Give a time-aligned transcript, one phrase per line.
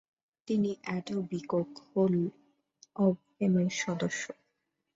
[0.47, 2.13] তিনি Etobicoke hall
[2.95, 4.23] of ফেমের সদস্য।